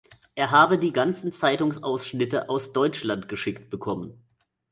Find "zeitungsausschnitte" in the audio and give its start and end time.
1.31-2.49